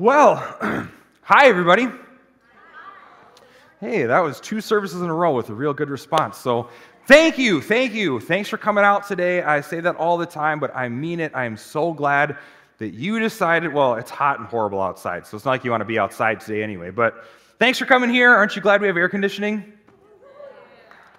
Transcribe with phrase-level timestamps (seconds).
[0.00, 0.36] Well,
[1.22, 1.86] hi, everybody.
[3.78, 6.36] Hey, that was two services in a row with a real good response.
[6.36, 6.68] So,
[7.06, 8.18] thank you, thank you.
[8.18, 9.42] Thanks for coming out today.
[9.42, 11.30] I say that all the time, but I mean it.
[11.32, 12.36] I am so glad
[12.78, 15.82] that you decided, well, it's hot and horrible outside, so it's not like you want
[15.82, 16.90] to be outside today anyway.
[16.90, 17.24] But
[17.60, 18.34] thanks for coming here.
[18.34, 19.74] Aren't you glad we have air conditioning?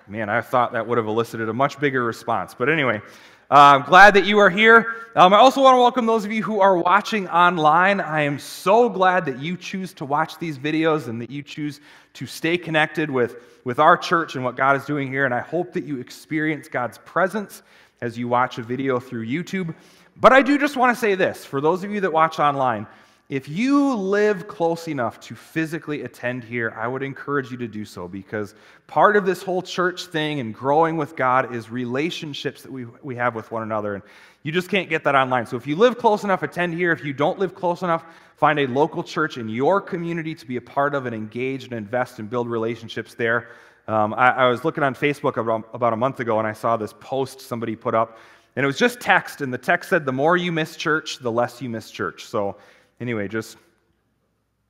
[0.10, 2.54] Man, I thought that would have elicited a much bigger response.
[2.54, 3.02] But anyway,
[3.50, 4.96] I'm glad that you are here.
[5.16, 8.02] Um, I also want to welcome those of you who are watching online.
[8.02, 11.80] I am so glad that you choose to watch these videos and that you choose
[12.14, 15.26] to stay connected with, with our church and what God is doing here.
[15.26, 17.62] And I hope that you experience God's presence
[18.02, 19.76] as you watch a video through YouTube.
[20.18, 22.88] But I do just want to say this for those of you that watch online,
[23.28, 27.84] if you live close enough to physically attend here, I would encourage you to do
[27.84, 28.54] so because
[28.86, 33.16] part of this whole church thing and growing with God is relationships that we, we
[33.16, 33.96] have with one another.
[33.96, 34.04] And
[34.44, 35.48] you just can't get that online.
[35.48, 36.92] So if you live close enough, attend here.
[36.92, 40.58] If you don't live close enough, find a local church in your community to be
[40.58, 43.50] a part of and engage and invest and build relationships there.
[43.88, 46.78] Um, I, I, was looking on Facebook about, about a month ago and I saw
[46.78, 48.20] this post somebody put up.
[48.56, 51.32] And it was just text, and the text said, The more you miss church, the
[51.32, 52.26] less you miss church.
[52.26, 52.56] So
[53.00, 53.58] Anyway, just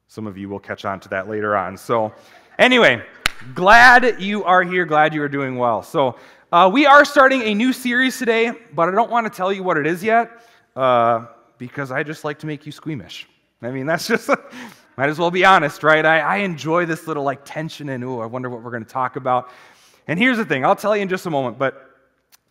[0.07, 1.77] some of you will catch on to that later on.
[1.77, 2.13] So,
[2.57, 3.03] anyway,
[3.53, 4.85] glad you are here.
[4.85, 5.83] Glad you are doing well.
[5.83, 6.17] So,
[6.51, 9.61] uh, we are starting a new series today, but I don't want to tell you
[9.61, 10.31] what it is yet
[10.75, 11.25] uh,
[11.57, 13.27] because I just like to make you squeamish.
[13.61, 14.29] I mean, that's just,
[14.97, 16.05] might as well be honest, right?
[16.05, 18.89] I, I enjoy this little like tension and, oh, I wonder what we're going to
[18.89, 19.49] talk about.
[20.07, 21.91] And here's the thing I'll tell you in just a moment, but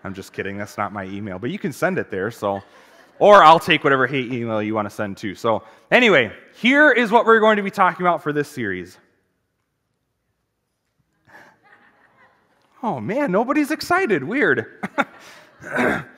[0.05, 0.59] I'm just kidding.
[0.59, 2.31] That's not my email, but you can send it there.
[2.31, 2.62] So,
[3.19, 5.35] or I'll take whatever hate email you want to send to.
[5.35, 8.99] So, anyway, here is what we're going to be talking about for this series.
[12.83, 14.23] Oh man, nobody's excited.
[14.23, 14.85] Weird.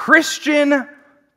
[0.00, 0.88] Christian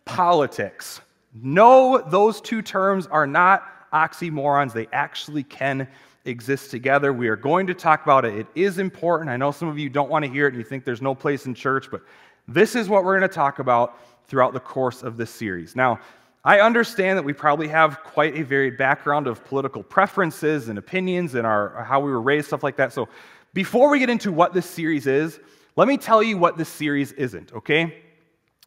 [0.06, 1.02] politics.
[1.34, 4.72] No, those two terms are not oxymorons.
[4.72, 5.86] They actually can
[6.24, 7.12] exist together.
[7.12, 8.36] We are going to talk about it.
[8.36, 9.30] It is important.
[9.30, 11.14] I know some of you don't want to hear it and you think there's no
[11.14, 12.04] place in church, but
[12.48, 15.76] this is what we're going to talk about throughout the course of this series.
[15.76, 16.00] Now,
[16.46, 21.36] I understand that we probably have quite a varied background of political preferences and opinions
[21.36, 22.94] and our, how we were raised, stuff like that.
[22.94, 23.10] So,
[23.54, 25.42] before we get into what this series is,
[25.76, 28.04] let me tell you what this series isn't, okay?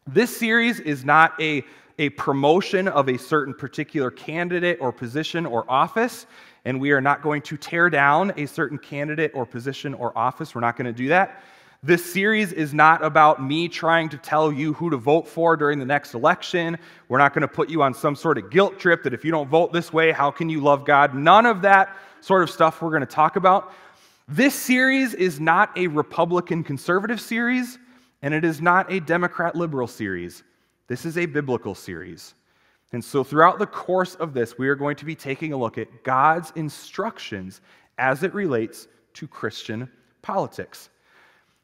[0.09, 1.65] This series is not a,
[1.99, 6.27] a promotion of a certain particular candidate or position or office,
[6.63, 10.55] and we are not going to tear down a certain candidate or position or office.
[10.55, 11.43] We're not going to do that.
[11.83, 15.77] This series is not about me trying to tell you who to vote for during
[15.77, 16.77] the next election.
[17.09, 19.31] We're not going to put you on some sort of guilt trip that if you
[19.31, 21.15] don't vote this way, how can you love God?
[21.15, 23.73] None of that sort of stuff we're going to talk about.
[24.29, 27.77] This series is not a Republican conservative series
[28.21, 30.43] and it is not a Democrat liberal series.
[30.87, 32.33] This is a biblical series.
[32.93, 35.77] And so, throughout the course of this, we are going to be taking a look
[35.77, 37.61] at God's instructions
[37.97, 39.89] as it relates to Christian
[40.21, 40.89] politics.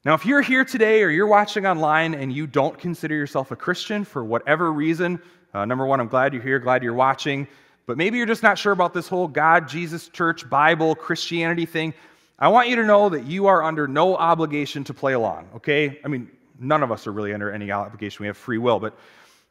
[0.05, 3.55] Now, if you're here today or you're watching online and you don't consider yourself a
[3.55, 5.21] Christian for whatever reason,
[5.53, 7.47] uh, number one, I'm glad you're here, glad you're watching,
[7.85, 11.93] but maybe you're just not sure about this whole God, Jesus, church, Bible, Christianity thing,
[12.37, 15.99] I want you to know that you are under no obligation to play along, okay?
[16.03, 16.29] I mean,
[16.63, 18.23] none of us are really under any obligation.
[18.23, 18.79] We have free will.
[18.79, 18.97] But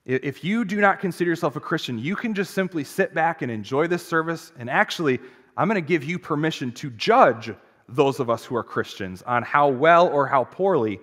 [0.04, 3.52] if you do not consider yourself a Christian, you can just simply sit back and
[3.52, 4.52] enjoy this service.
[4.58, 5.20] And actually,
[5.56, 7.52] I'm going to give you permission to judge
[7.88, 10.98] those of us who are Christians on how well or how poorly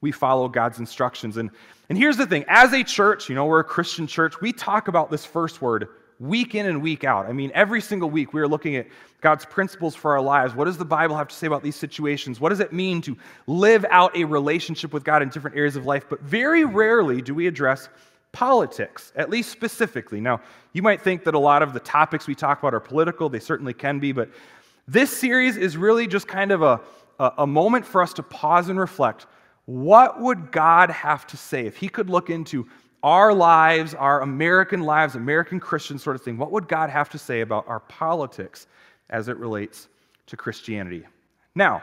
[0.00, 1.36] we follow God's instructions.
[1.36, 1.50] And,
[1.88, 4.88] and here's the thing as a church, you know, we're a Christian church, we talk
[4.88, 5.88] about this first word
[6.22, 7.26] week in and week out.
[7.26, 8.86] I mean, every single week we are looking at
[9.20, 10.54] God's principles for our lives.
[10.54, 12.40] What does the Bible have to say about these situations?
[12.40, 13.16] What does it mean to
[13.48, 16.04] live out a relationship with God in different areas of life?
[16.08, 17.88] But very rarely do we address
[18.30, 20.20] politics, at least specifically.
[20.20, 20.40] Now,
[20.72, 23.40] you might think that a lot of the topics we talk about are political, they
[23.40, 24.30] certainly can be, but
[24.86, 26.80] this series is really just kind of a,
[27.18, 29.26] a, moment for us to pause and reflect.
[29.66, 32.66] What would God have to say if He could look into
[33.02, 36.38] our lives, our American lives, American Christian sort of thing?
[36.38, 38.66] What would God have to say about our politics
[39.10, 39.88] as it relates
[40.26, 41.04] to Christianity?
[41.54, 41.82] Now,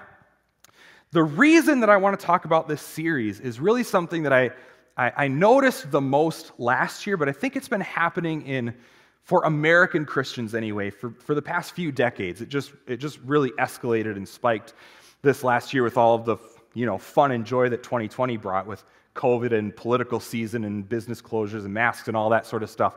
[1.12, 4.52] the reason that I want to talk about this series is really something that I
[5.00, 8.76] I, I noticed the most last year, but I think it's been happening in
[9.24, 12.42] for American Christians anyway, for, for the past few decades.
[12.42, 14.74] It just, it just really escalated and spiked
[15.22, 16.38] this last year with all of the
[16.74, 18.84] you know, fun and joy that 2020 brought with
[19.16, 22.96] COVID and political season and business closures and masks and all that sort of stuff.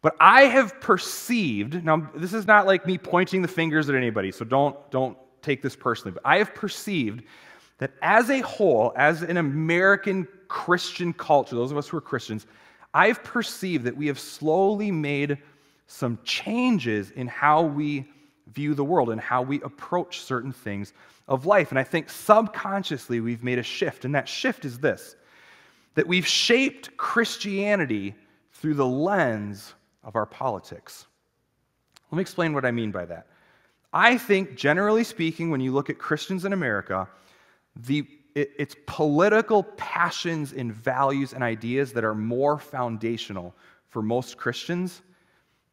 [0.00, 4.30] But I have perceived, now this is not like me pointing the fingers at anybody,
[4.32, 7.24] so don't, don't take this personally, but I have perceived
[7.78, 12.46] that as a whole, as an American Christian culture, those of us who are Christians,
[12.92, 15.38] I've perceived that we have slowly made
[15.86, 18.06] some changes in how we
[18.52, 20.92] view the world and how we approach certain things
[21.28, 21.70] of life.
[21.70, 24.04] And I think subconsciously we've made a shift.
[24.04, 25.16] And that shift is this
[25.94, 28.14] that we've shaped Christianity
[28.50, 31.06] through the lens of our politics.
[32.10, 33.28] Let me explain what I mean by that.
[33.92, 37.08] I think, generally speaking, when you look at Christians in America,
[37.76, 38.04] the
[38.34, 43.54] it, it's political passions and values and ideas that are more foundational
[43.88, 45.02] for most Christians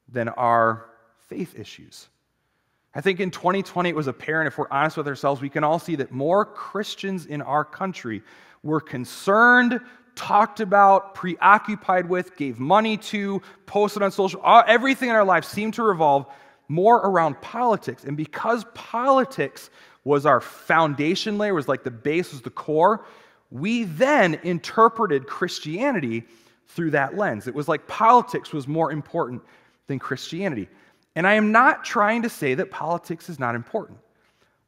[0.08, 0.86] than our
[1.28, 2.10] faith issues.
[2.94, 5.80] I think in 2020 it was apparent, if we're honest with ourselves, we can all
[5.80, 8.22] see that more Christians in our country
[8.64, 9.80] were concerned,
[10.16, 15.74] talked about, preoccupied with, gave money to, posted on social, everything in our lives seemed
[15.76, 16.26] to revolve
[16.68, 18.04] more around politics.
[18.04, 19.70] And because politics
[20.04, 23.06] was our foundation layer, was like the base, was the core.
[23.52, 26.24] We then interpreted Christianity
[26.68, 27.48] through that lens.
[27.48, 29.42] It was like politics was more important
[29.88, 30.70] than Christianity.
[31.16, 34.00] And I am not trying to say that politics is not important.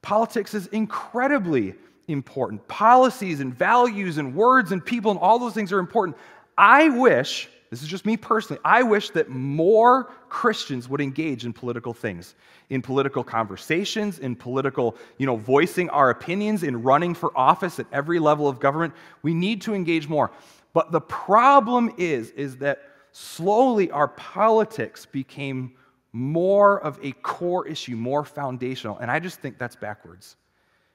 [0.02, 1.76] Politics is incredibly
[2.08, 2.68] important.
[2.68, 6.18] Policies and values and words and people and all those things are important.
[6.58, 8.62] I wish this is just me personally.
[8.64, 12.36] I wish that more Christians would engage in political things,
[12.70, 17.88] in political conversations, in political, you know, voicing our opinions, in running for office at
[17.92, 18.94] every level of government.
[19.24, 20.30] We need to engage more.
[20.74, 25.74] But the problem is, is that slowly our politics became
[26.14, 28.98] more of a core issue, more foundational.
[29.00, 30.36] And I just think that's backwards.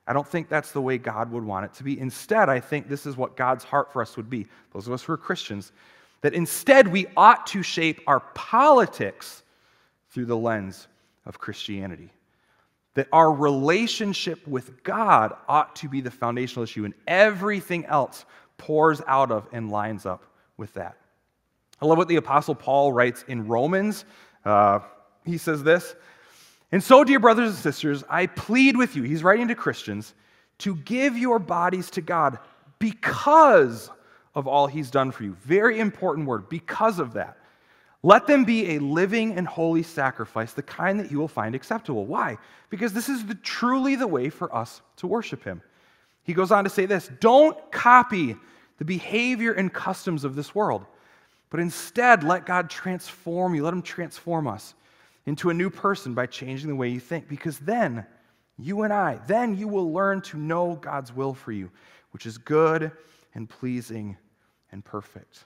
[0.07, 1.99] I don't think that's the way God would want it to be.
[2.01, 4.47] Instead, I think this is what God's heart for us would be.
[4.73, 5.73] Those of us who are Christians,
[6.23, 9.43] that instead we ought to shape our politics
[10.11, 10.89] through the lens
[11.27, 12.11] of Christianity.
[12.95, 18.25] That our relationship with God ought to be the foundational issue, and everything else
[18.57, 20.25] pours out of and lines up
[20.57, 20.97] with that.
[21.83, 24.05] I love what the Apostle Paul writes in Romans.
[24.45, 24.81] Uh,
[25.29, 25.95] he says this
[26.73, 30.15] And so, dear brothers and sisters, I plead with you, he's writing to Christians,
[30.59, 32.39] to give your bodies to God
[32.79, 33.91] because
[34.35, 35.35] of all he's done for you.
[35.43, 37.37] Very important word, because of that.
[38.03, 42.07] Let them be a living and holy sacrifice, the kind that you will find acceptable.
[42.07, 42.39] Why?
[42.71, 45.63] Because this is the, truly the way for us to worship him.
[46.23, 48.37] He goes on to say this don't copy
[48.79, 50.87] the behavior and customs of this world,
[51.51, 54.75] but instead let God transform you, let him transform us
[55.29, 57.29] into a new person by changing the way you think.
[57.29, 58.07] Because then,
[58.59, 61.71] you and I, then you will learn to know God's will for you,
[62.13, 62.91] which is good
[63.35, 64.17] and pleasing
[64.73, 65.45] and perfect.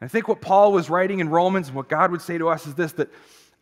[0.00, 2.48] And I think what Paul was writing in Romans and what God would say to
[2.48, 3.08] us is this that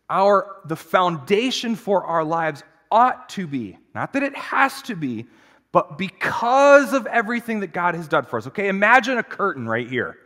[0.09, 5.27] our the foundation for our lives ought to be, not that it has to be,
[5.71, 8.47] but because of everything that God has done for us.
[8.47, 10.17] Okay, imagine a curtain right here.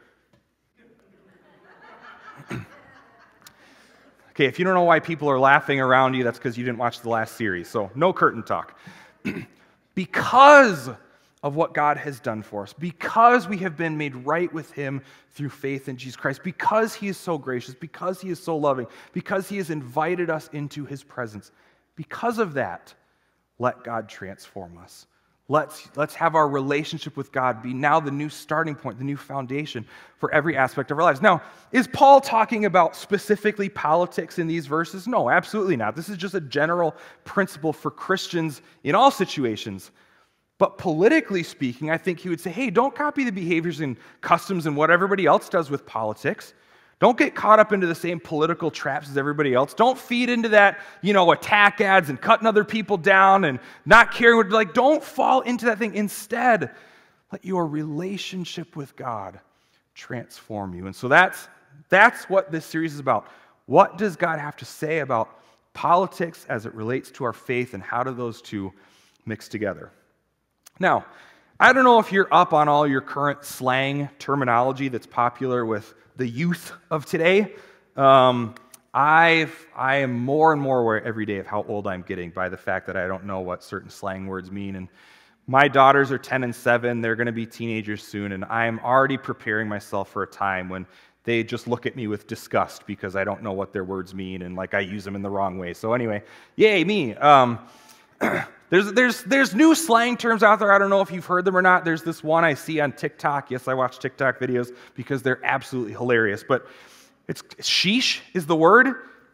[4.39, 6.77] Okay, if you don't know why people are laughing around you, that's because you didn't
[6.77, 7.67] watch the last series.
[7.67, 8.79] So, no curtain talk.
[9.96, 10.89] because
[11.43, 15.01] of what God has done for us, because we have been made right with Him
[15.31, 18.88] through faith in Jesus Christ, because He is so gracious, because He is so loving,
[19.12, 21.51] because He has invited us into His presence.
[21.98, 22.93] Because of that,
[23.58, 25.05] let God transform us.
[25.51, 29.17] Let's, let's have our relationship with God be now the new starting point, the new
[29.17, 29.83] foundation
[30.19, 31.23] for every aspect of our lives.
[31.23, 31.41] Now,
[31.71, 35.07] is Paul talking about specifically politics in these verses?
[35.07, 35.95] No, absolutely not.
[35.95, 39.89] This is just a general principle for Christians in all situations.
[40.59, 44.67] But politically speaking, I think he would say, hey, don't copy the behaviors and customs
[44.67, 46.53] and what everybody else does with politics.
[46.99, 49.73] Don't get caught up into the same political traps as everybody else.
[49.73, 54.11] Don't feed into that, you know, attack ads and cutting other people down and not
[54.11, 55.95] caring like, don't fall into that thing.
[55.95, 56.71] Instead,
[57.31, 59.39] let your relationship with God
[59.95, 60.87] transform you.
[60.87, 61.47] And so that's,
[61.87, 63.27] that's what this series is about.
[63.65, 65.29] What does God have to say about
[65.73, 68.73] politics as it relates to our faith, and how do those two
[69.25, 69.91] mix together?
[70.79, 71.05] Now,
[71.59, 75.93] I don't know if you're up on all your current slang terminology that's popular with
[76.19, 77.55] the youth of today.
[77.95, 78.53] Um,
[78.93, 82.49] I've, I am more and more aware every day of how old I'm getting by
[82.49, 84.75] the fact that I don't know what certain slang words mean.
[84.75, 84.89] And
[85.47, 86.99] my daughters are 10 and 7.
[86.99, 88.33] They're going to be teenagers soon.
[88.33, 90.85] And I am already preparing myself for a time when
[91.23, 94.41] they just look at me with disgust because I don't know what their words mean
[94.41, 95.73] and like I use them in the wrong way.
[95.73, 96.21] So, anyway,
[96.57, 97.15] yay, me.
[97.15, 97.59] Um,
[98.69, 100.71] there's, there's, there's new slang terms out there.
[100.71, 101.85] I don't know if you've heard them or not.
[101.85, 103.49] There's this one I see on TikTok.
[103.49, 106.43] Yes, I watch TikTok videos because they're absolutely hilarious.
[106.47, 106.67] But
[107.27, 108.88] it's sheesh is the word.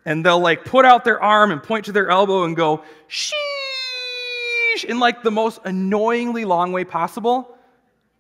[0.06, 3.34] And they'll like put out their arm and point to their elbow and go, sheesh,
[4.86, 7.58] in like the most annoyingly long way possible.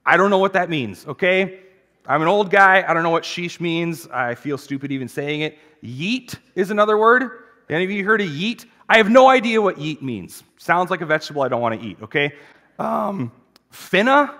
[0.05, 1.59] I don't know what that means, okay?
[2.07, 2.83] I'm an old guy.
[2.87, 4.07] I don't know what sheesh means.
[4.07, 5.57] I feel stupid even saying it.
[5.83, 7.29] Yeet is another word.
[7.69, 8.65] Any of you heard of yeet?
[8.87, 10.43] I have no idea what yeet means.
[10.57, 12.33] Sounds like a vegetable I don't want to eat, okay?
[12.79, 13.31] Um,
[13.71, 14.27] finna?
[14.27, 14.39] Have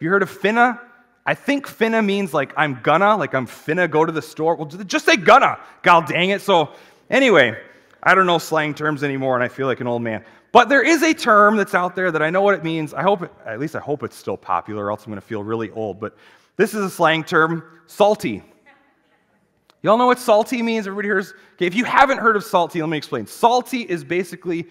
[0.00, 0.80] you heard of finna?
[1.24, 4.56] I think finna means like I'm gonna, like I'm finna go to the store.
[4.56, 5.58] Well, just say gonna.
[5.82, 6.40] God dang it.
[6.40, 6.70] So,
[7.10, 7.56] anyway,
[8.02, 10.24] I don't know slang terms anymore, and I feel like an old man.
[10.50, 12.92] But there is a term that's out there that I know what it means.
[12.92, 15.26] I hope, it, at least I hope it's still popular, or else I'm going to
[15.26, 15.98] feel really old.
[15.98, 16.16] But
[16.56, 18.42] this is a slang term salty.
[19.82, 20.86] Y'all know what salty means?
[20.86, 21.34] Everybody hears?
[21.54, 23.26] Okay, if you haven't heard of salty, let me explain.
[23.26, 24.68] Salty is basically,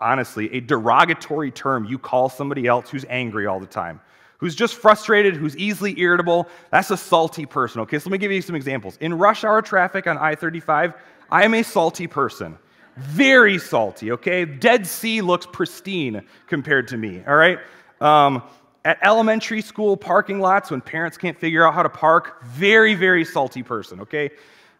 [0.00, 4.00] honestly, a derogatory term you call somebody else who's angry all the time,
[4.38, 6.48] who's just frustrated, who's easily irritable.
[6.70, 7.82] That's a salty person.
[7.82, 8.96] Okay, so let me give you some examples.
[9.02, 10.94] In rush hour traffic on I 35,
[11.30, 12.58] I am a salty person.
[12.96, 14.44] Very salty, okay?
[14.46, 17.58] Dead Sea looks pristine compared to me, all right?
[18.00, 18.42] Um,
[18.84, 23.24] at elementary school parking lots when parents can't figure out how to park very very
[23.24, 24.30] salty person okay?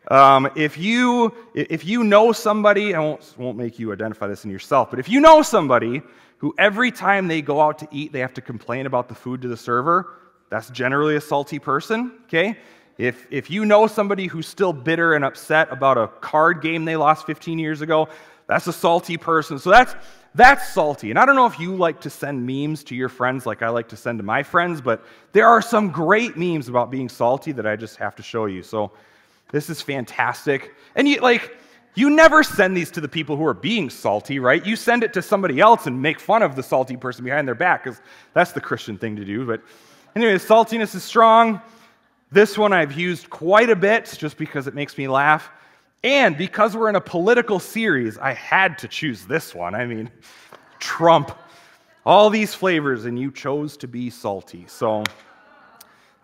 [0.09, 4.51] Um, if you if you know somebody i won't, won't make you identify this in
[4.51, 6.03] yourself but if you know somebody
[6.39, 9.43] who every time they go out to eat they have to complain about the food
[9.43, 10.19] to the server
[10.51, 12.59] that's generally a salty person okay?
[12.99, 16.97] If, if you know somebody who's still bitter and upset about a card game they
[16.97, 18.09] lost 15 years ago
[18.47, 19.59] that's a salty person.
[19.59, 19.95] So that's
[20.35, 21.11] that's salty.
[21.11, 23.69] And I don't know if you like to send memes to your friends like I
[23.69, 27.53] like to send to my friends, but there are some great memes about being salty
[27.53, 28.63] that I just have to show you.
[28.63, 28.93] So
[29.51, 30.75] this is fantastic.
[30.97, 31.57] And you like
[31.95, 34.65] you never send these to the people who are being salty, right?
[34.65, 37.55] You send it to somebody else and make fun of the salty person behind their
[37.55, 38.01] back cuz
[38.33, 39.47] that's the Christian thing to do.
[39.47, 39.61] But
[40.17, 41.61] anyway, saltiness is strong.
[42.31, 45.51] This one I've used quite a bit just because it makes me laugh.
[46.05, 49.75] And because we're in a political series, I had to choose this one.
[49.75, 50.11] I mean,
[50.81, 51.37] Trump,
[52.05, 54.65] all these flavors, and you chose to be salty.
[54.67, 55.05] So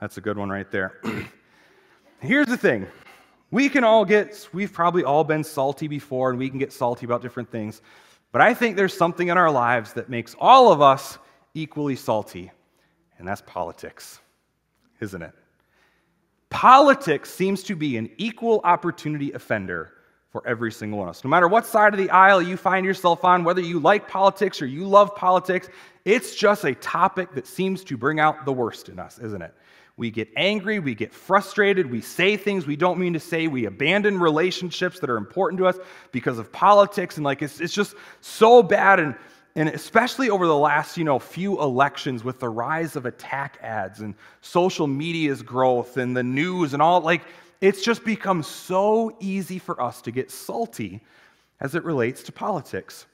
[0.01, 1.01] that's a good one right there.
[2.21, 2.87] Here's the thing
[3.51, 7.07] we can all get, we've probably all been salty before, and we can get salty
[7.07, 7.81] about different things.
[8.33, 11.19] But I think there's something in our lives that makes all of us
[11.55, 12.51] equally salty,
[13.19, 14.21] and that's politics,
[15.01, 15.33] isn't it?
[16.51, 19.93] Politics seems to be an equal opportunity offender
[20.31, 21.25] for every single one of us.
[21.25, 24.61] No matter what side of the aisle you find yourself on, whether you like politics
[24.61, 25.69] or you love politics,
[26.05, 29.55] it's just a topic that seems to bring out the worst in us, isn't it?
[29.97, 33.65] We get angry, we get frustrated, we say things we don't mean to say, we
[33.65, 35.77] abandon relationships that are important to us
[36.13, 39.01] because of politics, and like it's, it's just so bad.
[39.01, 39.17] And
[39.59, 43.99] and especially over the last you know few elections with the rise of attack ads
[43.99, 47.23] and social media's growth and the news and all like
[47.61, 51.01] it's just become so easy for us to get salty
[51.61, 53.07] as it relates to politics.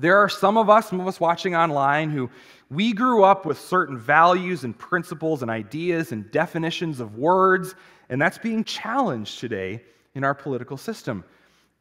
[0.00, 2.28] There are some of us some of us watching online who
[2.70, 7.76] we grew up with certain values and principles and ideas and definitions of words
[8.08, 9.84] and that's being challenged today
[10.16, 11.22] in our political system.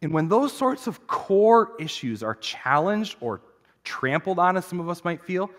[0.04, 3.42] And when those sorts of core issues are challenged or
[3.88, 5.50] trampled on, as some of us might feel,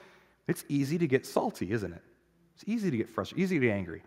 [0.47, 2.03] it's easy to get salty, isn't it?
[2.55, 4.03] It's easy to get frustrated, easy to get angry.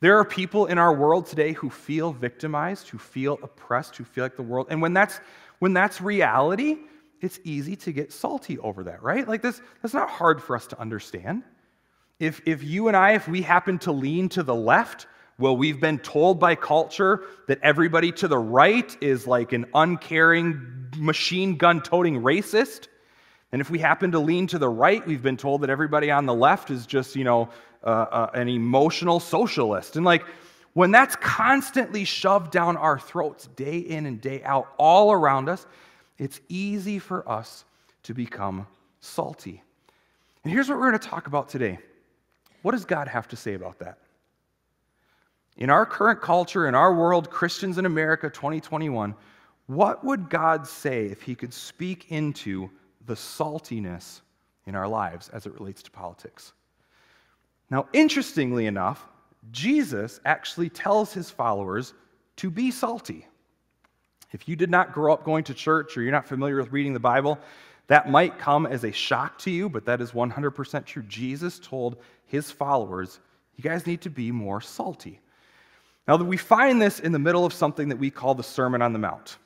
[0.00, 4.24] There are people in our world today who feel victimized, who feel oppressed, who feel
[4.24, 4.68] like the world.
[4.70, 5.20] And when that's
[5.58, 6.78] when that's reality,
[7.20, 9.28] it's easy to get salty over that, right?
[9.28, 11.42] Like this, that's not hard for us to understand.
[12.18, 15.06] If if you and I, if we happen to lean to the left,
[15.38, 20.88] well, we've been told by culture that everybody to the right is like an uncaring,
[20.96, 22.88] machine gun toting racist.
[23.52, 26.26] And if we happen to lean to the right, we've been told that everybody on
[26.26, 27.48] the left is just, you know,
[27.82, 29.96] uh, uh, an emotional socialist.
[29.96, 30.24] And like,
[30.74, 35.66] when that's constantly shoved down our throats day in and day out, all around us,
[36.16, 37.64] it's easy for us
[38.04, 38.66] to become
[39.00, 39.62] salty.
[40.44, 41.78] And here's what we're going to talk about today.
[42.62, 43.98] What does God have to say about that?
[45.56, 49.14] In our current culture, in our world, Christians in America 2021,
[49.66, 52.70] what would God say if He could speak into
[53.10, 54.20] the saltiness
[54.66, 56.52] in our lives as it relates to politics?
[57.68, 59.04] Now, interestingly enough,
[59.50, 61.92] Jesus actually tells his followers
[62.36, 63.26] to be salty.
[64.30, 66.92] If you did not grow up going to church or you're not familiar with reading
[66.92, 67.36] the Bible,
[67.88, 71.02] that might come as a shock to you, but that is 100% true.
[71.02, 73.18] Jesus told his followers,
[73.56, 75.18] You guys need to be more salty.
[76.06, 78.92] Now, we find this in the middle of something that we call the Sermon on
[78.92, 79.38] the Mount.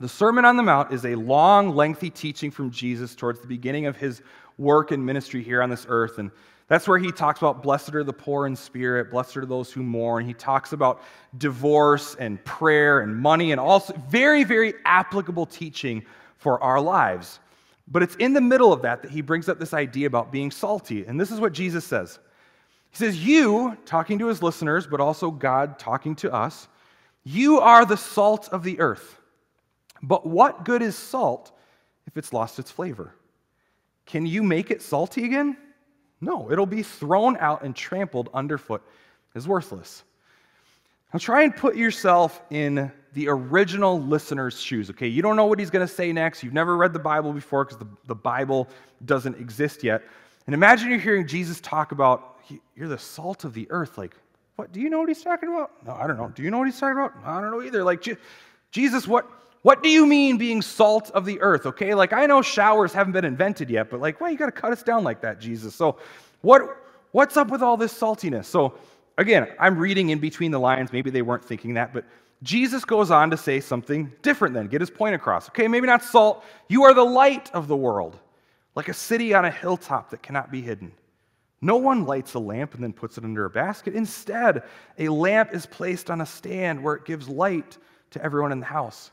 [0.00, 3.86] The Sermon on the Mount is a long, lengthy teaching from Jesus towards the beginning
[3.86, 4.22] of his
[4.56, 6.18] work and ministry here on this earth.
[6.18, 6.30] And
[6.68, 9.82] that's where he talks about blessed are the poor in spirit, blessed are those who
[9.82, 10.24] mourn.
[10.24, 11.02] He talks about
[11.38, 16.04] divorce and prayer and money and also very, very applicable teaching
[16.36, 17.40] for our lives.
[17.88, 20.50] But it's in the middle of that that he brings up this idea about being
[20.50, 21.06] salty.
[21.06, 22.20] And this is what Jesus says
[22.90, 26.68] He says, You, talking to his listeners, but also God talking to us,
[27.24, 29.18] you are the salt of the earth.
[30.02, 31.52] But what good is salt
[32.06, 33.14] if it's lost its flavor?
[34.06, 35.56] Can you make it salty again?
[36.20, 38.82] No, it'll be thrown out and trampled underfoot
[39.34, 40.02] as worthless.
[41.12, 45.06] Now try and put yourself in the original listener's shoes, okay?
[45.06, 46.42] You don't know what he's going to say next.
[46.42, 48.68] You've never read the Bible before because the, the Bible
[49.04, 50.02] doesn't exist yet.
[50.46, 52.38] And imagine you're hearing Jesus talk about,
[52.74, 53.96] you're the salt of the earth.
[53.96, 54.16] Like,
[54.56, 54.72] what?
[54.72, 55.70] Do you know what he's talking about?
[55.86, 56.28] No, I don't know.
[56.28, 57.14] Do you know what he's talking about?
[57.24, 57.84] I don't know either.
[57.84, 58.06] Like,
[58.70, 59.30] Jesus, what,
[59.68, 61.66] what do you mean being salt of the earth?
[61.66, 64.50] Okay, like I know showers haven't been invented yet, but like, why you got to
[64.50, 65.74] cut us down like that, Jesus?
[65.74, 65.98] So,
[66.40, 66.62] what,
[67.12, 68.46] what's up with all this saltiness?
[68.46, 68.78] So,
[69.18, 70.90] again, I'm reading in between the lines.
[70.90, 72.06] Maybe they weren't thinking that, but
[72.42, 75.50] Jesus goes on to say something different then, get his point across.
[75.50, 76.44] Okay, maybe not salt.
[76.68, 78.18] You are the light of the world,
[78.74, 80.92] like a city on a hilltop that cannot be hidden.
[81.60, 83.94] No one lights a lamp and then puts it under a basket.
[83.94, 84.62] Instead,
[84.98, 87.76] a lamp is placed on a stand where it gives light
[88.12, 89.10] to everyone in the house.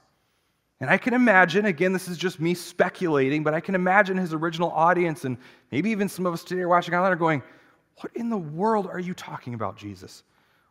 [0.81, 4.33] And I can imagine, again, this is just me speculating, but I can imagine his
[4.33, 5.37] original audience and
[5.71, 7.41] maybe even some of us today are watching online are going,
[8.01, 10.23] What in the world are you talking about, Jesus?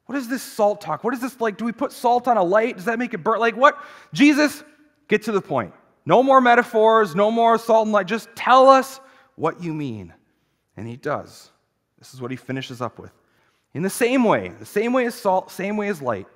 [0.07, 1.03] What is this salt talk?
[1.03, 1.57] What is this like?
[1.57, 2.77] Do we put salt on a light?
[2.77, 3.41] Does that make it burn?
[3.41, 3.79] Like, what?
[4.13, 4.63] Jesus,
[5.09, 5.73] get to the point.
[6.05, 8.07] No more metaphors, no more salt and light.
[8.07, 9.01] Just tell us
[9.37, 10.13] what you mean.
[10.77, 11.51] And he does.
[11.99, 13.13] This is what he finishes up with.
[13.73, 16.27] In the same way, the same way as salt, same way as light,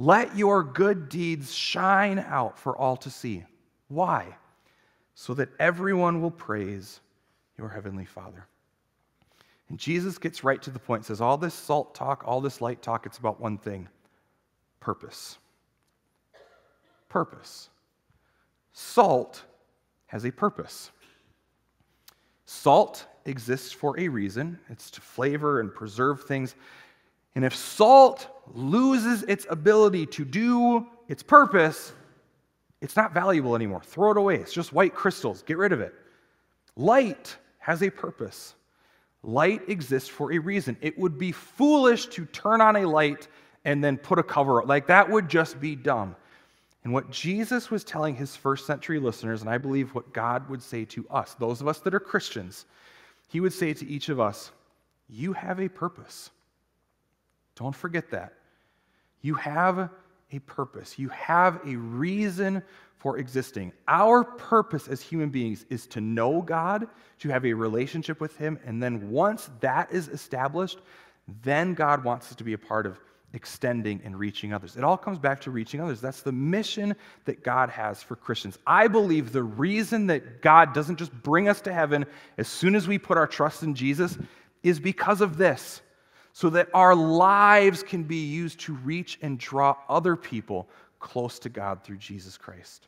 [0.00, 3.44] let your good deeds shine out for all to see.
[3.88, 4.34] Why?
[5.14, 7.00] So that everyone will praise
[7.58, 8.46] your heavenly Father.
[9.68, 12.80] And Jesus gets right to the point, says, All this salt talk, all this light
[12.80, 13.88] talk, it's about one thing
[14.80, 15.36] purpose.
[17.10, 17.68] Purpose.
[18.72, 19.42] Salt
[20.06, 20.92] has a purpose.
[22.46, 26.54] Salt exists for a reason it's to flavor and preserve things.
[27.34, 31.92] And if salt loses its ability to do its purpose,
[32.80, 33.82] it's not valuable anymore.
[33.84, 34.36] Throw it away.
[34.36, 35.42] It's just white crystals.
[35.42, 35.94] Get rid of it.
[36.76, 38.54] Light has a purpose.
[39.22, 40.76] Light exists for a reason.
[40.80, 43.28] It would be foolish to turn on a light
[43.64, 44.62] and then put a cover.
[44.62, 44.68] Up.
[44.68, 46.16] Like that would just be dumb.
[46.84, 50.62] And what Jesus was telling his first century listeners, and I believe what God would
[50.62, 52.64] say to us, those of us that are Christians,
[53.28, 54.50] he would say to each of us,
[55.08, 56.30] You have a purpose.
[57.60, 58.32] Don't forget that.
[59.20, 59.90] You have
[60.32, 62.62] a purpose, you have a reason
[62.96, 63.72] for existing.
[63.86, 66.86] Our purpose as human beings is to know God,
[67.18, 70.78] to have a relationship with Him, and then once that is established,
[71.42, 72.98] then God wants us to be a part of
[73.34, 74.76] extending and reaching others.
[74.76, 76.00] It all comes back to reaching others.
[76.00, 76.96] That's the mission
[77.26, 78.58] that God has for Christians.
[78.66, 82.06] I believe the reason that God doesn't just bring us to heaven
[82.38, 84.16] as soon as we put our trust in Jesus
[84.62, 85.82] is because of this
[86.32, 91.48] so that our lives can be used to reach and draw other people close to
[91.48, 92.86] God through Jesus Christ.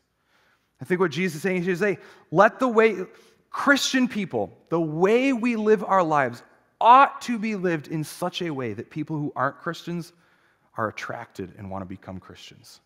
[0.81, 1.97] I think what Jesus is saying is, say,
[2.31, 3.05] let the way,
[3.49, 6.43] Christian people, the way we live our lives
[6.81, 10.13] ought to be lived in such a way that people who aren't Christians
[10.77, 12.81] are attracted and want to become Christians.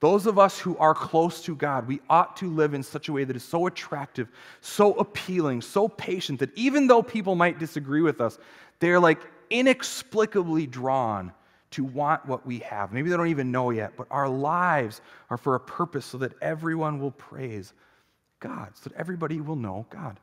[0.00, 3.12] Those of us who are close to God, we ought to live in such a
[3.12, 4.28] way that is so attractive,
[4.60, 8.38] so appealing, so patient that even though people might disagree with us,
[8.78, 11.32] they're like inexplicably drawn
[11.72, 12.92] to want what we have.
[12.92, 16.32] Maybe they don't even know yet, but our lives are for a purpose so that
[16.40, 17.72] everyone will praise
[18.40, 20.18] God, so that everybody will know God.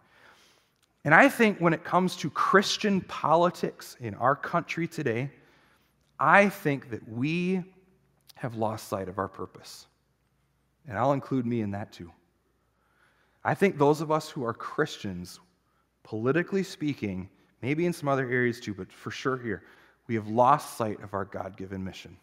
[1.06, 5.30] And I think when it comes to Christian politics in our country today,
[6.20, 7.64] I think that we
[8.36, 9.88] have lost sight of our purpose.
[10.88, 12.12] And I'll include me in that too.
[13.44, 15.40] I think those of us who are Christians,
[16.04, 17.30] politically speaking,
[17.64, 19.64] maybe in some other areas too, but for sure here,
[20.08, 22.16] we have lost sight of our God given mission.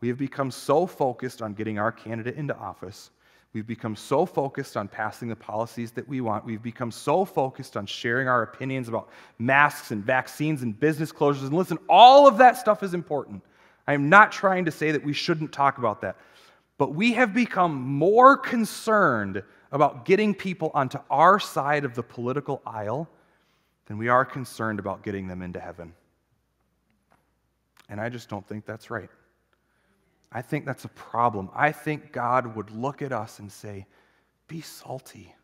[0.00, 3.10] We have become so focused on getting our candidate into office.
[3.54, 6.44] We've become so focused on passing the policies that we want.
[6.44, 11.44] We've become so focused on sharing our opinions about masks and vaccines and business closures.
[11.44, 13.42] And listen, all of that stuff is important.
[13.88, 16.16] I am not trying to say that we shouldn't talk about that.
[16.76, 22.60] But we have become more concerned about getting people onto our side of the political
[22.66, 23.08] aisle
[23.86, 25.92] than we are concerned about getting them into heaven.
[27.88, 29.10] And I just don't think that's right.
[30.32, 31.48] I think that's a problem.
[31.54, 33.86] I think God would look at us and say,
[34.48, 35.34] Be salty.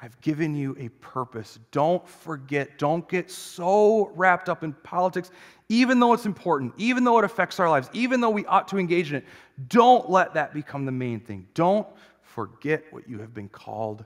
[0.00, 1.58] I've given you a purpose.
[1.72, 5.32] Don't forget, don't get so wrapped up in politics,
[5.68, 8.78] even though it's important, even though it affects our lives, even though we ought to
[8.78, 9.24] engage in it.
[9.66, 11.48] Don't let that become the main thing.
[11.52, 11.86] Don't
[12.22, 14.04] forget what you have been called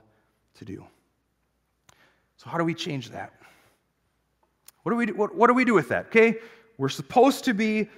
[0.55, 0.83] to do.
[2.37, 3.33] So, how do we change that?
[4.83, 6.07] What do we do, what, what do, we do with that?
[6.07, 6.39] Okay,
[6.77, 7.89] we're supposed to be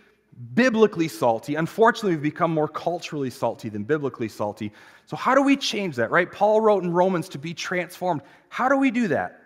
[0.53, 1.55] biblically salty.
[1.55, 4.71] Unfortunately, we've become more culturally salty than biblically salty.
[5.05, 6.31] So, how do we change that, right?
[6.31, 8.21] Paul wrote in Romans to be transformed.
[8.49, 9.41] How do we do that?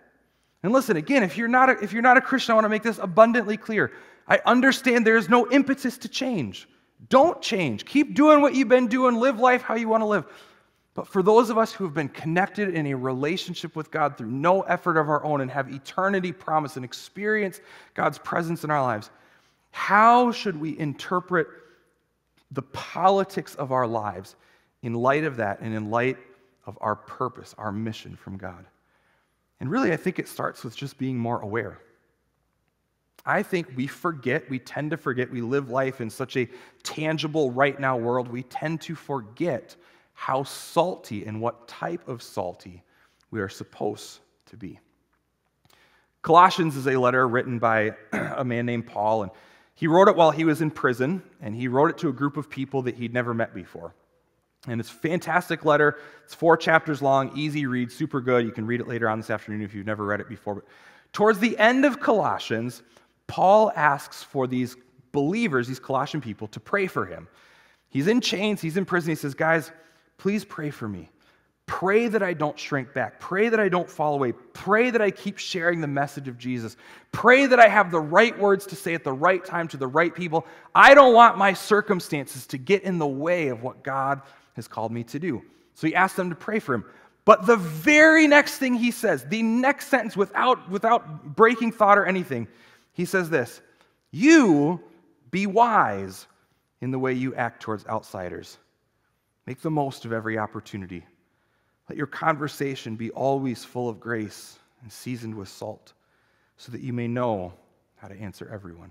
[0.62, 2.68] And listen, again, if you're not a, if you're not a Christian, I want to
[2.68, 3.92] make this abundantly clear.
[4.28, 6.68] I understand there is no impetus to change.
[7.08, 7.86] Don't change.
[7.86, 9.16] Keep doing what you've been doing.
[9.16, 10.26] Live life how you want to live.
[10.94, 14.30] But for those of us who have been connected in a relationship with God through
[14.30, 17.60] no effort of our own and have eternity promise and experience
[17.94, 19.10] God's presence in our lives,
[19.70, 21.46] how should we interpret
[22.50, 24.34] the politics of our lives
[24.82, 26.18] in light of that and in light
[26.66, 28.64] of our purpose, our mission from God?
[29.60, 31.78] And really, I think it starts with just being more aware.
[33.24, 36.48] I think we forget, we tend to forget, we live life in such a
[36.82, 39.76] tangible, right now world, we tend to forget
[40.20, 42.82] how salty and what type of salty
[43.30, 44.78] we are supposed to be.
[46.20, 49.32] Colossians is a letter written by a man named Paul, and
[49.74, 52.36] he wrote it while he was in prison, and he wrote it to a group
[52.36, 53.94] of people that he'd never met before.
[54.68, 55.96] And it's a fantastic letter.
[56.26, 58.44] It's four chapters long, easy read, super good.
[58.44, 60.56] You can read it later on this afternoon if you've never read it before.
[60.56, 60.64] But
[61.14, 62.82] towards the end of Colossians,
[63.26, 64.76] Paul asks for these
[65.12, 67.26] believers, these Colossian people, to pray for him.
[67.88, 69.12] He's in chains, he's in prison.
[69.12, 69.72] He says, Guys,
[70.20, 71.08] please pray for me.
[71.64, 73.20] Pray that I don't shrink back.
[73.20, 74.32] Pray that I don't fall away.
[74.32, 76.76] Pray that I keep sharing the message of Jesus.
[77.10, 79.86] Pray that I have the right words to say at the right time to the
[79.86, 80.46] right people.
[80.74, 84.20] I don't want my circumstances to get in the way of what God
[84.56, 85.42] has called me to do.
[85.74, 86.84] So he asked them to pray for him.
[87.24, 92.04] But the very next thing he says, the next sentence without, without breaking thought or
[92.04, 92.46] anything,
[92.92, 93.62] he says this
[94.10, 94.82] You
[95.30, 96.26] be wise
[96.82, 98.58] in the way you act towards outsiders.
[99.46, 101.04] Make the most of every opportunity.
[101.88, 105.92] Let your conversation be always full of grace and seasoned with salt,
[106.56, 107.52] so that you may know
[107.96, 108.90] how to answer everyone.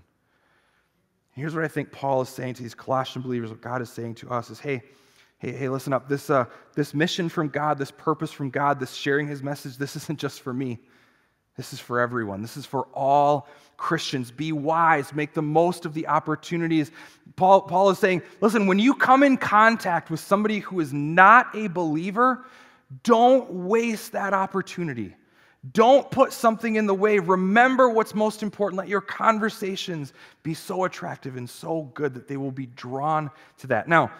[1.32, 4.16] Here's what I think Paul is saying to these Colossian believers, what God is saying
[4.16, 4.82] to us is hey,
[5.38, 6.08] hey, hey, listen up.
[6.08, 9.96] This, uh, this mission from God, this purpose from God, this sharing his message, this
[9.96, 10.78] isn't just for me.
[11.56, 12.42] This is for everyone.
[12.42, 14.30] This is for all Christians.
[14.30, 16.90] Be wise, make the most of the opportunities.
[17.36, 21.54] Paul, Paul is saying, listen, when you come in contact with somebody who is not
[21.54, 22.44] a believer,
[23.02, 25.14] don't waste that opportunity.
[25.72, 27.18] Don't put something in the way.
[27.18, 28.78] Remember what's most important.
[28.78, 33.66] Let your conversations be so attractive and so good that they will be drawn to
[33.66, 33.86] that.
[33.86, 34.10] Now,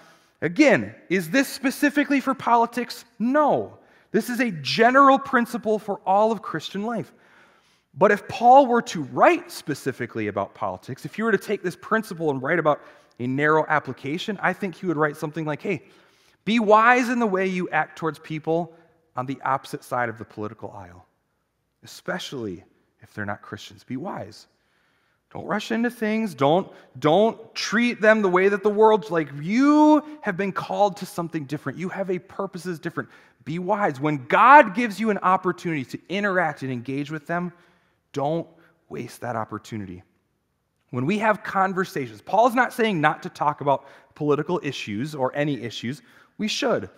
[0.42, 3.06] again, is this specifically for politics?
[3.18, 3.78] No.
[4.12, 7.12] This is a general principle for all of Christian life.
[7.94, 11.76] But if Paul were to write specifically about politics, if you were to take this
[11.76, 12.82] principle and write about
[13.18, 15.82] a narrow application, I think he would write something like, hey,
[16.44, 18.72] be wise in the way you act towards people
[19.16, 21.04] on the opposite side of the political aisle,
[21.84, 22.64] especially
[23.02, 23.84] if they're not Christians.
[23.84, 24.46] Be wise.
[25.32, 26.34] Don't rush into things.
[26.34, 26.68] Don't,
[26.98, 29.28] don't treat them the way that the world's like.
[29.40, 31.78] You have been called to something different.
[31.78, 33.10] You have a purpose that's different.
[33.44, 34.00] Be wise.
[34.00, 37.52] When God gives you an opportunity to interact and engage with them,
[38.12, 38.46] don't
[38.88, 40.02] waste that opportunity.
[40.90, 45.62] When we have conversations, Paul's not saying not to talk about political issues or any
[45.62, 46.02] issues.
[46.36, 46.90] We should.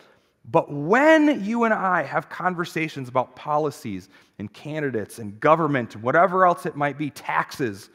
[0.50, 6.66] But when you and I have conversations about policies and candidates and government, whatever else
[6.66, 7.90] it might be, taxes,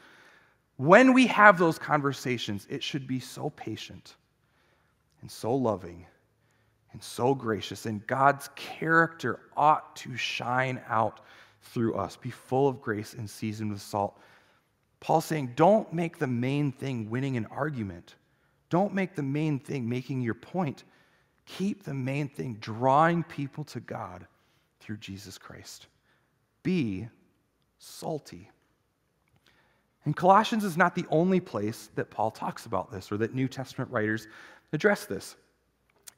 [0.76, 4.14] when we have those conversations, it should be so patient
[5.20, 6.06] and so loving
[6.92, 7.86] and so gracious.
[7.86, 11.20] And God's character ought to shine out
[11.62, 12.16] through us.
[12.16, 14.18] Be full of grace and seasoned with salt.
[15.00, 18.16] Paul's saying, don't make the main thing winning an argument.
[18.70, 20.84] Don't make the main thing making your point.
[21.46, 24.26] Keep the main thing drawing people to God
[24.80, 25.86] through Jesus Christ.
[26.62, 27.08] Be
[27.78, 28.50] salty.
[30.04, 33.48] And Colossians is not the only place that Paul talks about this or that New
[33.48, 34.26] Testament writers
[34.72, 35.36] address this.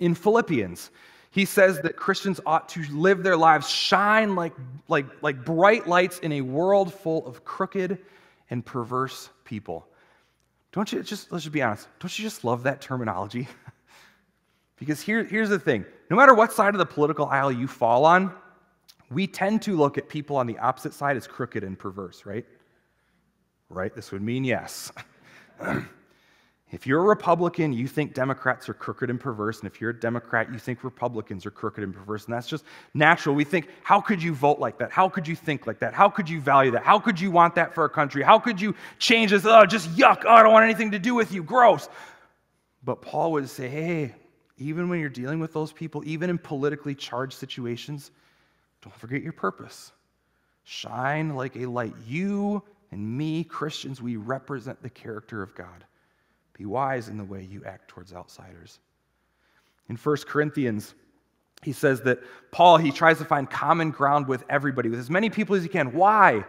[0.00, 0.90] In Philippians,
[1.30, 4.52] he says that Christians ought to live their lives, shine like,
[4.88, 7.98] like, like bright lights in a world full of crooked
[8.50, 9.86] and perverse people.
[10.72, 13.46] Don't you just, let's just be honest, don't you just love that terminology?
[14.76, 18.04] because here, here's the thing no matter what side of the political aisle you fall
[18.04, 18.32] on,
[19.10, 22.46] we tend to look at people on the opposite side as crooked and perverse, right?
[23.68, 23.94] Right?
[23.94, 24.90] This would mean yes.
[26.72, 29.59] If you're a Republican, you think Democrats are crooked and perverse.
[29.59, 32.26] And if you're a Democrat, you think Republicans are crooked and perverse.
[32.26, 33.35] And that's just natural.
[33.35, 34.92] We think, how could you vote like that?
[34.92, 35.94] How could you think like that?
[35.94, 36.85] How could you value that?
[36.85, 38.22] How could you want that for a country?
[38.22, 39.44] How could you change this?
[39.44, 40.22] Oh, just yuck.
[40.24, 41.42] Oh, I don't want anything to do with you.
[41.42, 41.88] Gross.
[42.85, 44.14] But Paul would say, hey,
[44.56, 48.12] even when you're dealing with those people, even in politically charged situations,
[48.83, 49.90] don't forget your purpose.
[50.62, 51.94] Shine like a light.
[52.06, 55.85] You and me, Christians, we represent the character of God.
[56.61, 58.81] Be wise in the way you act towards outsiders.
[59.88, 60.94] In 1 Corinthians,
[61.62, 62.18] he says that
[62.51, 65.70] Paul, he tries to find common ground with everybody, with as many people as he
[65.70, 65.94] can.
[65.94, 66.44] Why?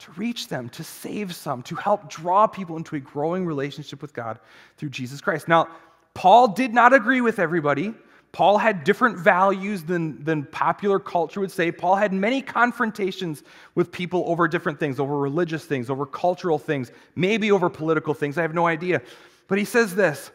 [0.00, 4.12] To reach them, to save some, to help draw people into a growing relationship with
[4.12, 4.40] God
[4.76, 5.48] through Jesus Christ.
[5.48, 5.68] Now,
[6.12, 7.94] Paul did not agree with everybody.
[8.32, 11.72] Paul had different values than, than popular culture would say.
[11.72, 13.42] Paul had many confrontations
[13.74, 18.36] with people over different things, over religious things, over cultural things, maybe over political things.
[18.36, 19.00] I have no idea.
[19.48, 20.30] But he says this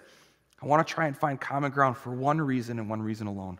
[0.61, 3.59] I want to try and find common ground for one reason and one reason alone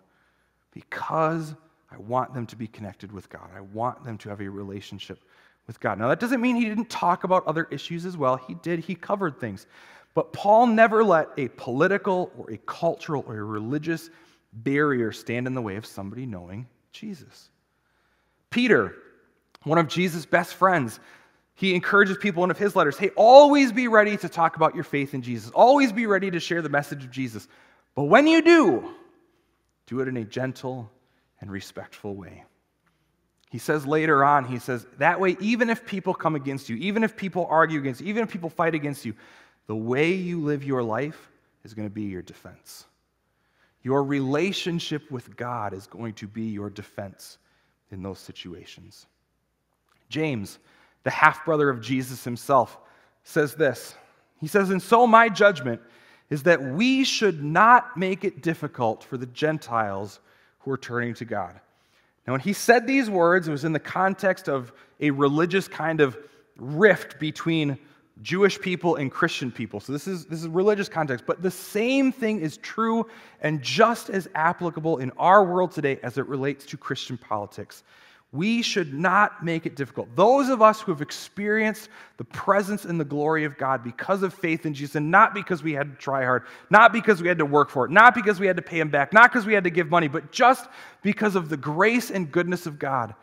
[0.71, 1.53] because
[1.91, 3.49] I want them to be connected with God.
[3.55, 5.19] I want them to have a relationship
[5.67, 5.99] with God.
[5.99, 8.37] Now, that doesn't mean he didn't talk about other issues as well.
[8.37, 9.67] He did, he covered things.
[10.13, 14.09] But Paul never let a political or a cultural or a religious
[14.53, 17.49] barrier stand in the way of somebody knowing Jesus.
[18.49, 18.95] Peter,
[19.63, 20.99] one of Jesus' best friends,
[21.55, 24.75] he encourages people in one of his letters hey, always be ready to talk about
[24.75, 25.51] your faith in Jesus.
[25.51, 27.47] Always be ready to share the message of Jesus.
[27.95, 28.93] But when you do,
[29.85, 30.89] do it in a gentle
[31.41, 32.45] and respectful way.
[33.49, 37.03] He says later on, he says, that way, even if people come against you, even
[37.03, 39.13] if people argue against you, even if people fight against you,
[39.67, 41.29] the way you live your life
[41.65, 42.85] is going to be your defense.
[43.83, 47.39] Your relationship with God is going to be your defense
[47.91, 49.05] in those situations.
[50.07, 50.59] James
[51.03, 52.77] the half brother of Jesus himself,
[53.23, 53.95] says this.
[54.39, 55.81] He says, And so my judgment
[56.29, 60.19] is that we should not make it difficult for the Gentiles
[60.59, 61.59] who are turning to God.
[62.25, 66.01] Now, when he said these words, it was in the context of a religious kind
[66.01, 66.17] of
[66.57, 67.77] rift between
[68.21, 69.79] Jewish people and Christian people.
[69.79, 73.07] So this is this is religious context, but the same thing is true
[73.41, 77.83] and just as applicable in our world today as it relates to Christian politics
[78.34, 80.08] we should not make it difficult.
[80.15, 84.34] Those of us who have experienced the presence and the glory of God because of
[84.34, 87.39] faith in Jesus, and not because we had to try hard, not because we had
[87.39, 89.54] to work for it, not because we had to pay Him back, not because we
[89.54, 90.70] had to give money, but just
[91.02, 93.13] because of the grace and goodness of God,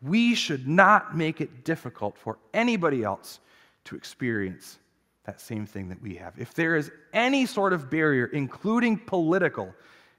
[0.00, 3.40] we should not make it difficult for anybody else
[3.84, 4.78] to experience
[5.24, 6.34] that same thing that we have.
[6.38, 9.74] If there is any sort of barrier, including political,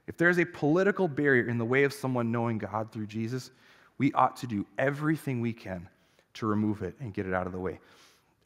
[0.08, 3.50] if there's a political barrier in the way of someone knowing God through Jesus,
[3.98, 5.88] we ought to do everything we can
[6.36, 7.80] to remove it and get it out of the way.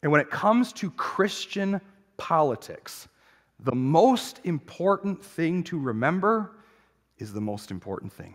[0.02, 1.80] And when it comes to Christian
[2.16, 3.08] politics,
[3.58, 6.52] the most important thing to remember
[7.18, 8.34] is the most important thing.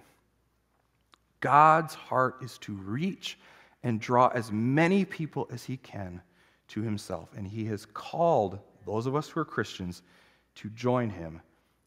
[1.39, 3.37] God's heart is to reach
[3.83, 6.21] and draw as many people as he can
[6.69, 7.29] to himself.
[7.35, 10.01] And he has called those of us who are Christians
[10.55, 11.41] to join him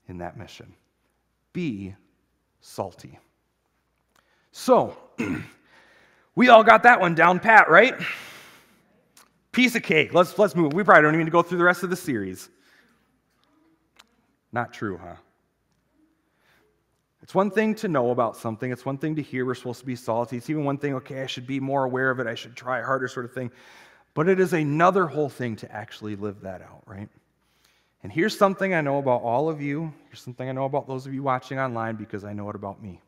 [0.08, 0.72] in that mission.
[1.52, 1.94] Be
[2.60, 3.18] salty.
[4.58, 4.96] So,
[6.34, 7.94] we all got that one down pat, right?
[9.52, 10.12] Piece of cake.
[10.12, 10.72] Let's, let's move.
[10.72, 12.48] We probably don't even need to go through the rest of the series.
[14.50, 15.14] Not true, huh?
[17.22, 18.72] It's one thing to know about something.
[18.72, 20.36] It's one thing to hear we're supposed to be salty.
[20.36, 22.26] It's even one thing, okay, I should be more aware of it.
[22.26, 23.52] I should try harder, sort of thing.
[24.14, 27.08] But it is another whole thing to actually live that out, right?
[28.02, 29.92] And here's something I know about all of you.
[30.08, 32.82] Here's something I know about those of you watching online because I know it about
[32.82, 33.00] me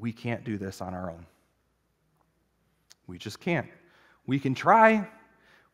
[0.00, 1.26] we can't do this on our own.
[3.06, 3.68] We just can't.
[4.26, 5.06] We can try,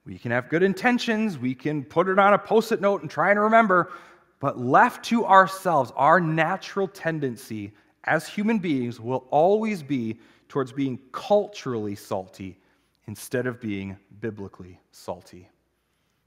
[0.04, 3.10] we can have good intentions, we can put it on a post it note and
[3.10, 3.92] try and remember,
[4.40, 7.72] but left to ourselves, our natural tendency
[8.04, 12.58] as human beings will always be towards being culturally salty
[13.06, 15.48] instead of being biblically salty.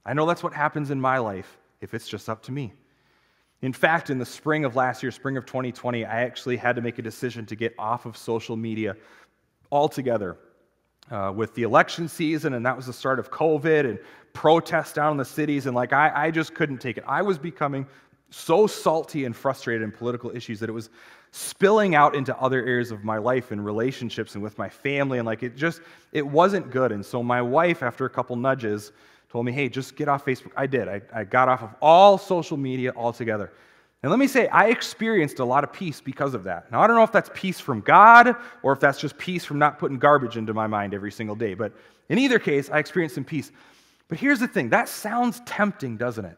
[0.05, 2.73] I know that's what happens in my life if it's just up to me.
[3.61, 6.81] In fact, in the spring of last year, spring of 2020, I actually had to
[6.81, 8.95] make a decision to get off of social media
[9.71, 10.37] altogether.
[11.11, 13.97] Uh, with the election season, and that was the start of COVID and
[14.33, 17.03] protests down in the cities, and like I, I just couldn't take it.
[17.07, 17.87] I was becoming
[18.29, 20.91] so salty and frustrated in political issues that it was
[21.31, 25.25] spilling out into other areas of my life and relationships and with my family, and
[25.25, 26.91] like it just it wasn't good.
[26.91, 28.91] And so my wife, after a couple nudges,
[29.31, 30.51] told me, hey, just get off Facebook.
[30.57, 30.87] I did.
[30.87, 33.51] I, I got off of all social media altogether.
[34.01, 36.71] And let me say, I experienced a lot of peace because of that.
[36.71, 39.59] Now, I don't know if that's peace from God or if that's just peace from
[39.59, 41.53] not putting garbage into my mind every single day.
[41.53, 41.73] But
[42.07, 43.51] in either case, I experienced some peace.
[44.07, 46.37] But here's the thing that sounds tempting, doesn't it?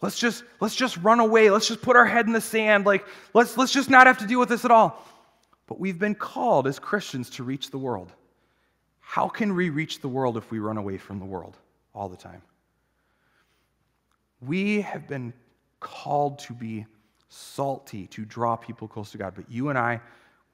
[0.00, 1.50] Let's just, let's just run away.
[1.50, 2.84] Let's just put our head in the sand.
[2.84, 5.06] Like, let's, let's just not have to deal with this at all.
[5.66, 8.12] But we've been called as Christians to reach the world.
[9.00, 11.56] How can we reach the world if we run away from the world?
[11.94, 12.42] All the time.
[14.40, 15.32] We have been
[15.80, 16.86] called to be
[17.28, 20.00] salty, to draw people close to God, but you and I,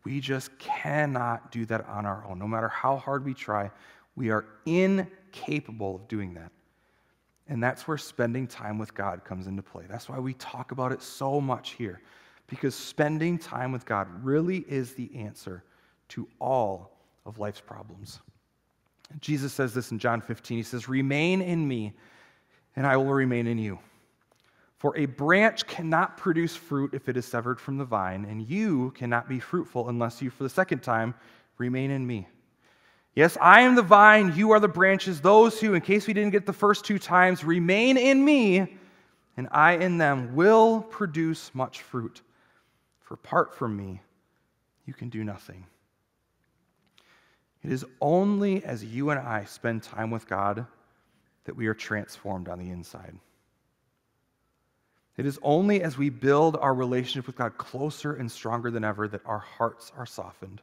[0.05, 2.39] we just cannot do that on our own.
[2.39, 3.71] No matter how hard we try,
[4.17, 6.53] we are incapable of doing that.
[7.49, 9.85] And that's where spending time with God comes into play.
[9.89, 12.01] That's why we talk about it so much here,
[12.47, 15.65] because spending time with God really is the answer
[16.11, 18.21] to all of life's problems.
[19.19, 20.57] Jesus says this in John 15.
[20.59, 21.93] He says, Remain in me,
[22.77, 23.79] and I will remain in you.
[24.79, 28.93] For a branch cannot produce fruit if it is severed from the vine, and you
[28.93, 31.15] cannot be fruitful unless you, for the second time,
[31.59, 32.27] remain in me.
[33.15, 35.21] Yes, I am the vine, you are the branches.
[35.21, 38.79] Those who, in case we didn't get the first two times, remain in me,
[39.37, 42.23] and I in them, will produce much fruit.
[43.01, 44.01] For apart from me,
[44.87, 45.67] you can do nothing.
[47.63, 50.67] It is only as you and I spend time with God
[51.45, 53.19] that we are transformed on the inside.
[55.17, 59.07] It is only as we build our relationship with God closer and stronger than ever
[59.09, 60.63] that our hearts are softened.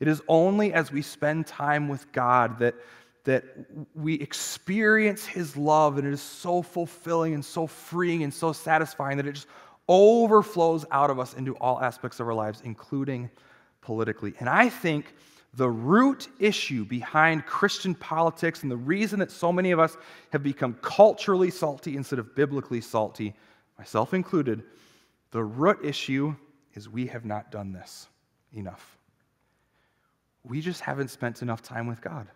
[0.00, 2.74] It is only as we spend time with God that,
[3.22, 3.44] that
[3.94, 9.16] we experience His love, and it is so fulfilling and so freeing and so satisfying
[9.18, 9.46] that it just
[9.88, 13.30] overflows out of us into all aspects of our lives, including
[13.80, 14.34] politically.
[14.40, 15.14] And I think
[15.54, 19.96] the root issue behind Christian politics and the reason that so many of us
[20.30, 23.34] have become culturally salty instead of biblically salty,
[23.78, 24.62] myself included,
[25.30, 26.34] the root issue
[26.74, 28.08] is we have not done this
[28.54, 28.96] enough.
[30.44, 32.28] We just haven't spent enough time with God.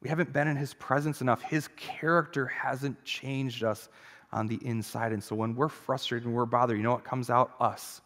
[0.00, 1.40] We haven't been in His presence enough.
[1.42, 3.88] His character hasn't changed us
[4.32, 5.12] on the inside.
[5.12, 7.52] And so when we're frustrated and we're bothered, you know what comes out?
[7.60, 8.00] Us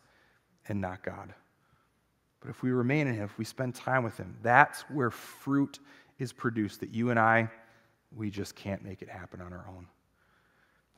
[0.69, 1.35] and not God.
[2.41, 5.79] But if we remain in Him, if we spend time with Him, that's where fruit
[6.19, 7.49] is produced that you and I,
[8.17, 9.87] we just can't make it happen on our own.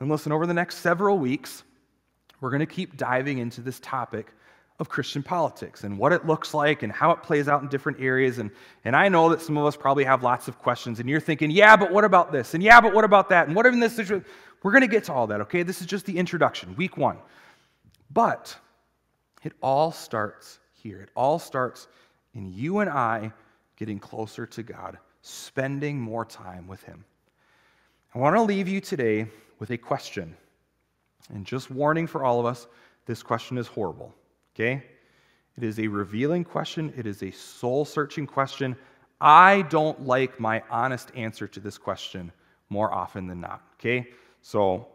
[0.00, 1.62] And listen, over the next several weeks,
[2.40, 4.32] we're going to keep diving into this topic
[4.78, 8.00] of Christian politics and what it looks like and how it plays out in different
[8.00, 8.38] areas.
[8.38, 8.50] And,
[8.86, 11.50] and I know that some of us probably have lots of questions, and you're thinking,
[11.50, 12.54] yeah, but what about this?
[12.54, 13.46] And yeah, but what about that?
[13.46, 14.24] And what in this situation?
[14.62, 15.62] We're going to get to all that, okay?
[15.62, 17.18] This is just the introduction, week one.
[18.10, 18.56] But
[19.42, 21.00] it all starts here.
[21.00, 21.88] It all starts
[22.34, 23.32] in you and I
[23.76, 27.04] getting closer to God, spending more time with Him.
[28.14, 29.26] I want to leave you today
[29.58, 30.36] with a question.
[31.32, 32.66] And just warning for all of us
[33.06, 34.14] this question is horrible,
[34.54, 34.84] okay?
[35.56, 38.76] It is a revealing question, it is a soul searching question.
[39.20, 42.32] I don't like my honest answer to this question
[42.68, 44.08] more often than not, okay?
[44.42, 44.88] So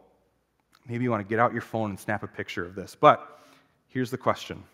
[0.88, 2.96] maybe you want to get out your phone and snap a picture of this.
[2.98, 3.40] But
[3.88, 4.64] here's the question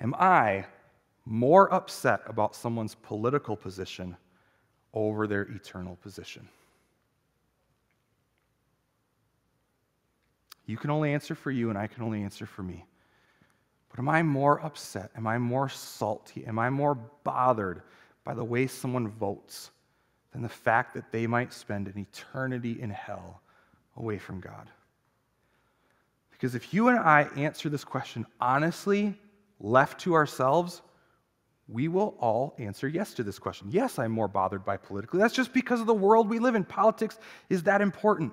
[0.00, 0.66] Am I
[1.24, 4.16] more upset about someone's political position
[4.92, 6.48] over their eternal position?
[10.66, 12.84] You can only answer for you, and I can only answer for me.
[13.90, 15.10] But am I more upset?
[15.16, 16.44] Am I more salty?
[16.46, 17.82] Am I more bothered
[18.24, 19.70] by the way someone votes
[20.32, 23.40] than the fact that they might spend an eternity in hell
[23.96, 24.68] away from God?
[26.30, 29.14] Because if you and I answer this question honestly
[29.60, 30.82] left to ourselves,
[31.68, 33.68] we will all answer yes to this question.
[33.70, 35.20] Yes, I'm more bothered by politically.
[35.20, 36.64] That's just because of the world we live in.
[36.64, 38.32] Politics is that important.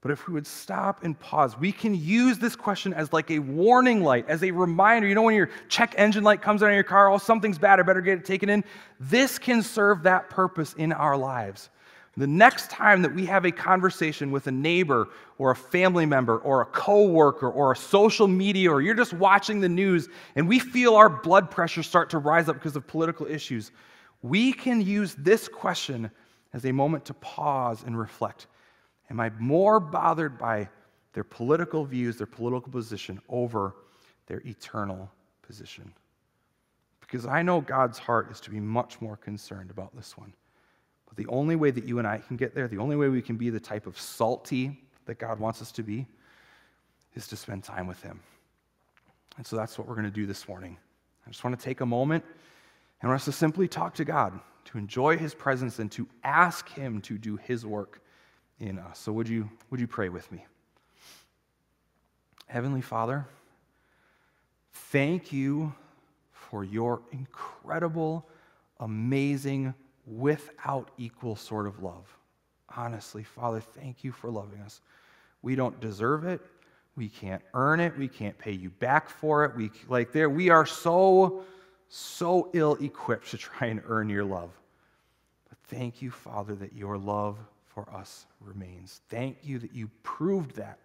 [0.00, 3.38] But if we would stop and pause, we can use this question as like a
[3.38, 5.08] warning light, as a reminder.
[5.08, 7.80] You know, when your check engine light comes on in your car, oh, something's bad,
[7.80, 8.64] I better get it taken in.
[9.00, 11.70] This can serve that purpose in our lives.
[12.16, 15.08] The next time that we have a conversation with a neighbor
[15.38, 19.60] or a family member or a coworker or a social media or you're just watching
[19.60, 23.26] the news and we feel our blood pressure start to rise up because of political
[23.26, 23.72] issues,
[24.22, 26.08] we can use this question
[26.52, 28.46] as a moment to pause and reflect.
[29.10, 30.68] Am I more bothered by
[31.14, 33.74] their political views, their political position, over
[34.26, 35.10] their eternal
[35.42, 35.92] position?
[37.00, 40.32] Because I know God's heart is to be much more concerned about this one.
[41.14, 43.22] But the only way that you and I can get there, the only way we
[43.22, 46.06] can be the type of salty that God wants us to be,
[47.14, 48.20] is to spend time with Him.
[49.36, 50.76] And so that's what we're going to do this morning.
[51.26, 52.24] I just want to take a moment
[53.00, 56.68] and want us to simply talk to God, to enjoy His presence, and to ask
[56.68, 58.00] Him to do His work
[58.58, 58.98] in us.
[58.98, 60.44] So, would you, would you pray with me?
[62.46, 63.26] Heavenly Father,
[64.72, 65.74] thank you
[66.32, 68.28] for your incredible,
[68.80, 69.74] amazing,
[70.06, 72.16] without equal sort of love.
[72.76, 74.80] Honestly, Father, thank you for loving us.
[75.42, 76.40] We don't deserve it.
[76.96, 77.96] We can't earn it.
[77.98, 79.56] We can't pay you back for it.
[79.56, 81.42] We like there we are so
[81.88, 84.50] so ill equipped to try and earn your love.
[85.48, 89.00] But thank you, Father, that your love for us remains.
[89.08, 90.78] Thank you that you proved that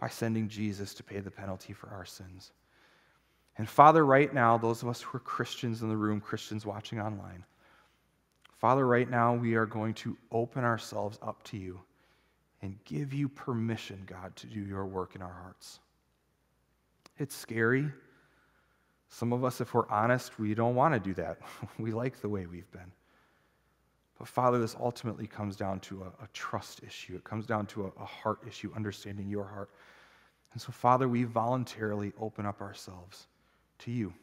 [0.00, 2.52] by sending Jesus to pay the penalty for our sins.
[3.58, 7.00] And Father, right now, those of us who are Christians in the room, Christians watching
[7.00, 7.44] online,
[8.58, 11.80] Father, right now, we are going to open ourselves up to you
[12.62, 15.80] and give you permission, God, to do your work in our hearts.
[17.18, 17.90] It's scary.
[19.08, 21.38] Some of us, if we're honest, we don't want to do that.
[21.78, 22.90] we like the way we've been.
[24.18, 27.14] But Father, this ultimately comes down to a, a trust issue.
[27.14, 29.70] It comes down to a, a heart issue, understanding your heart.
[30.52, 33.26] And so, Father, we voluntarily open up ourselves
[33.80, 34.14] to you.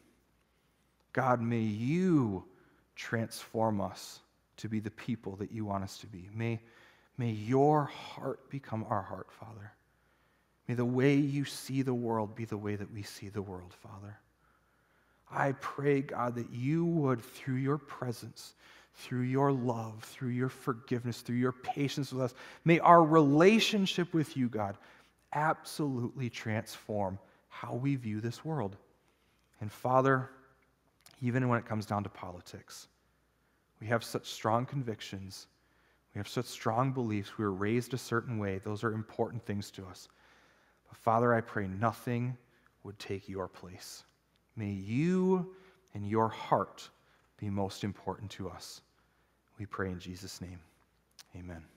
[1.14, 2.44] God, may you
[2.96, 4.22] transform us
[4.58, 6.30] to be the people that you want us to be.
[6.34, 6.60] May,
[7.18, 9.74] may your heart become our heart, Father.
[10.68, 13.74] May the way you see the world be the way that we see the world,
[13.82, 14.18] Father.
[15.30, 18.54] I pray, God, that you would, through your presence,
[18.95, 22.34] through your love, through your forgiveness, through your patience with us,
[22.64, 24.78] may our relationship with you, God,
[25.34, 27.18] absolutely transform
[27.49, 28.78] how we view this world.
[29.60, 30.30] And Father,
[31.22, 32.88] even when it comes down to politics,
[33.80, 35.48] we have such strong convictions.
[36.14, 37.38] We have such strong beliefs.
[37.38, 38.60] We were raised a certain way.
[38.64, 40.08] Those are important things to us.
[40.88, 42.38] But Father, I pray nothing
[42.84, 44.04] would take your place.
[44.56, 45.56] May you
[45.94, 46.90] and your heart
[47.38, 48.82] be most important to us.
[49.60, 50.60] We pray in Jesus' name.
[51.36, 51.73] Amen.